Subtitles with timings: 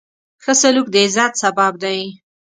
[0.43, 1.99] ښه سلوک د عزت سبب دی.